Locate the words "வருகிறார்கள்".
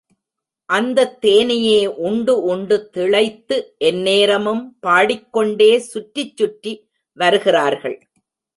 7.17-7.97